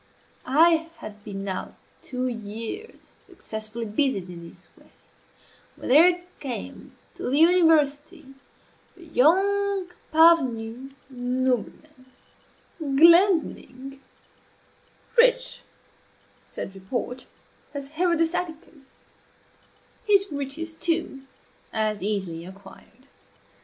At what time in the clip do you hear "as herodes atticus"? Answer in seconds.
17.75-19.05